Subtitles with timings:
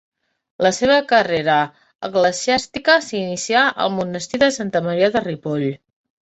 [0.67, 1.57] La seva carrera
[2.07, 5.69] eclesiàstica s'inicià al monestir de Santa Maria de Ripoll.